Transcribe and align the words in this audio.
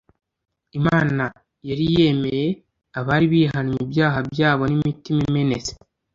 imana 0.79 1.23
yari 1.69 1.85
yemeye 1.95 2.47
abari 2.99 3.25
bihannye 3.33 3.77
ibyaha 3.85 4.19
byabo 4.31 4.63
n'imitima 4.67 5.21
imenetse 5.29 5.71